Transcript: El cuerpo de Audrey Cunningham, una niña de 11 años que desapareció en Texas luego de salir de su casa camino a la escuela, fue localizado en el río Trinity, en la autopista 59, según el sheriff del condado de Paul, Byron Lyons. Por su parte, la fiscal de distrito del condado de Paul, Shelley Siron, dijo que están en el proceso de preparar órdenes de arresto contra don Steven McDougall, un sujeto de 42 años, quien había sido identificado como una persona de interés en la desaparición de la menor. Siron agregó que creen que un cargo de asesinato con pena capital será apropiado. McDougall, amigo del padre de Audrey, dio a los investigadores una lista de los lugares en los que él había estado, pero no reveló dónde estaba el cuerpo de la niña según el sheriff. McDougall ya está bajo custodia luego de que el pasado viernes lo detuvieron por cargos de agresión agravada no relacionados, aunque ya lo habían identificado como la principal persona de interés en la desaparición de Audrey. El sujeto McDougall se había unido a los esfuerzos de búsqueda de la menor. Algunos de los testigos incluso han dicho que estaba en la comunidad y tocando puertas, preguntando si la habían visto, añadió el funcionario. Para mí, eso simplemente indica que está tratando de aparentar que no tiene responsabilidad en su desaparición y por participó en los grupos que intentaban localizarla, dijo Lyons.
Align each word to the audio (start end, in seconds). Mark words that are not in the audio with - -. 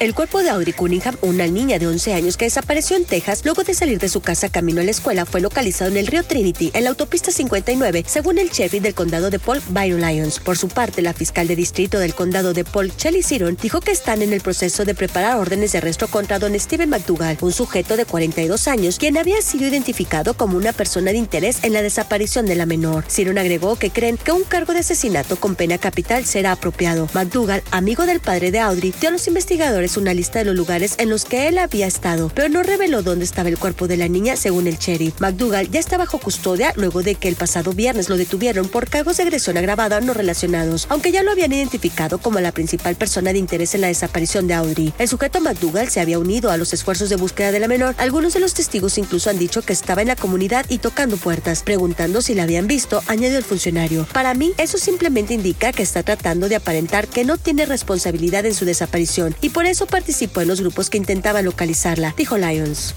El 0.00 0.14
cuerpo 0.14 0.44
de 0.44 0.50
Audrey 0.50 0.72
Cunningham, 0.72 1.16
una 1.22 1.48
niña 1.48 1.80
de 1.80 1.88
11 1.88 2.14
años 2.14 2.36
que 2.36 2.44
desapareció 2.44 2.96
en 2.96 3.04
Texas 3.04 3.44
luego 3.44 3.64
de 3.64 3.74
salir 3.74 3.98
de 3.98 4.08
su 4.08 4.20
casa 4.20 4.48
camino 4.48 4.80
a 4.80 4.84
la 4.84 4.92
escuela, 4.92 5.26
fue 5.26 5.40
localizado 5.40 5.90
en 5.90 5.96
el 5.96 6.06
río 6.06 6.22
Trinity, 6.22 6.70
en 6.72 6.84
la 6.84 6.90
autopista 6.90 7.32
59, 7.32 8.04
según 8.06 8.38
el 8.38 8.50
sheriff 8.50 8.80
del 8.80 8.94
condado 8.94 9.28
de 9.28 9.40
Paul, 9.40 9.60
Byron 9.70 10.00
Lyons. 10.00 10.38
Por 10.38 10.56
su 10.56 10.68
parte, 10.68 11.02
la 11.02 11.14
fiscal 11.14 11.48
de 11.48 11.56
distrito 11.56 11.98
del 11.98 12.14
condado 12.14 12.54
de 12.54 12.62
Paul, 12.62 12.92
Shelley 12.96 13.24
Siron, 13.24 13.58
dijo 13.60 13.80
que 13.80 13.90
están 13.90 14.22
en 14.22 14.32
el 14.32 14.40
proceso 14.40 14.84
de 14.84 14.94
preparar 14.94 15.36
órdenes 15.36 15.72
de 15.72 15.78
arresto 15.78 16.06
contra 16.06 16.38
don 16.38 16.56
Steven 16.56 16.90
McDougall, 16.90 17.36
un 17.40 17.52
sujeto 17.52 17.96
de 17.96 18.04
42 18.04 18.68
años, 18.68 19.00
quien 19.00 19.16
había 19.18 19.42
sido 19.42 19.66
identificado 19.66 20.34
como 20.34 20.56
una 20.56 20.72
persona 20.72 21.10
de 21.10 21.18
interés 21.18 21.64
en 21.64 21.72
la 21.72 21.82
desaparición 21.82 22.46
de 22.46 22.54
la 22.54 22.66
menor. 22.66 23.02
Siron 23.08 23.36
agregó 23.36 23.74
que 23.74 23.90
creen 23.90 24.16
que 24.16 24.30
un 24.30 24.44
cargo 24.44 24.74
de 24.74 24.78
asesinato 24.78 25.34
con 25.40 25.56
pena 25.56 25.76
capital 25.76 26.24
será 26.24 26.52
apropiado. 26.52 27.08
McDougall, 27.14 27.64
amigo 27.72 28.06
del 28.06 28.20
padre 28.20 28.52
de 28.52 28.60
Audrey, 28.60 28.94
dio 29.00 29.08
a 29.08 29.12
los 29.12 29.26
investigadores 29.26 29.87
una 29.96 30.14
lista 30.14 30.38
de 30.40 30.44
los 30.44 30.56
lugares 30.56 30.94
en 30.98 31.08
los 31.08 31.24
que 31.24 31.48
él 31.48 31.58
había 31.58 31.86
estado, 31.86 32.30
pero 32.34 32.48
no 32.48 32.62
reveló 32.62 33.02
dónde 33.02 33.24
estaba 33.24 33.48
el 33.48 33.58
cuerpo 33.58 33.88
de 33.88 33.96
la 33.96 34.08
niña 34.08 34.36
según 34.36 34.66
el 34.66 34.78
sheriff. 34.78 35.20
McDougall 35.20 35.70
ya 35.70 35.80
está 35.80 35.96
bajo 35.96 36.18
custodia 36.18 36.72
luego 36.76 37.02
de 37.02 37.14
que 37.14 37.28
el 37.28 37.36
pasado 37.36 37.72
viernes 37.72 38.08
lo 38.08 38.16
detuvieron 38.16 38.68
por 38.68 38.88
cargos 38.88 39.16
de 39.16 39.22
agresión 39.24 39.56
agravada 39.56 40.00
no 40.00 40.14
relacionados, 40.14 40.86
aunque 40.90 41.12
ya 41.12 41.22
lo 41.22 41.32
habían 41.32 41.52
identificado 41.52 42.18
como 42.18 42.40
la 42.40 42.52
principal 42.52 42.96
persona 42.96 43.32
de 43.32 43.38
interés 43.38 43.74
en 43.74 43.80
la 43.80 43.88
desaparición 43.88 44.46
de 44.46 44.54
Audrey. 44.54 44.92
El 44.98 45.08
sujeto 45.08 45.40
McDougall 45.40 45.88
se 45.88 46.00
había 46.00 46.18
unido 46.18 46.50
a 46.50 46.56
los 46.56 46.72
esfuerzos 46.72 47.08
de 47.08 47.16
búsqueda 47.16 47.52
de 47.52 47.60
la 47.60 47.68
menor. 47.68 47.94
Algunos 47.98 48.34
de 48.34 48.40
los 48.40 48.54
testigos 48.54 48.98
incluso 48.98 49.30
han 49.30 49.38
dicho 49.38 49.62
que 49.62 49.72
estaba 49.72 50.02
en 50.02 50.08
la 50.08 50.16
comunidad 50.16 50.66
y 50.68 50.78
tocando 50.78 51.16
puertas, 51.16 51.62
preguntando 51.62 52.22
si 52.22 52.34
la 52.34 52.42
habían 52.42 52.66
visto, 52.66 53.02
añadió 53.06 53.38
el 53.38 53.44
funcionario. 53.44 54.06
Para 54.12 54.34
mí, 54.34 54.52
eso 54.58 54.78
simplemente 54.78 55.34
indica 55.34 55.72
que 55.72 55.82
está 55.82 56.02
tratando 56.02 56.48
de 56.48 56.56
aparentar 56.56 57.06
que 57.08 57.24
no 57.24 57.38
tiene 57.38 57.66
responsabilidad 57.66 58.46
en 58.46 58.54
su 58.54 58.64
desaparición 58.64 59.34
y 59.40 59.50
por 59.50 59.66
participó 59.86 60.40
en 60.40 60.48
los 60.48 60.60
grupos 60.60 60.90
que 60.90 60.98
intentaban 60.98 61.44
localizarla, 61.44 62.14
dijo 62.16 62.36
Lyons. 62.36 62.94